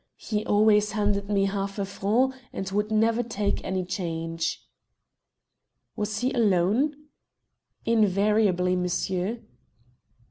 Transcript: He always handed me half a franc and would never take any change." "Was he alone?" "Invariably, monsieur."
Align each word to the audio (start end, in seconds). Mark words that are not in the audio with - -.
He 0.17 0.43
always 0.47 0.93
handed 0.93 1.29
me 1.29 1.45
half 1.45 1.77
a 1.77 1.85
franc 1.85 2.33
and 2.51 2.67
would 2.71 2.89
never 2.89 3.21
take 3.21 3.63
any 3.63 3.85
change." 3.85 4.67
"Was 5.95 6.21
he 6.21 6.33
alone?" 6.33 6.95
"Invariably, 7.85 8.75
monsieur." 8.75 9.41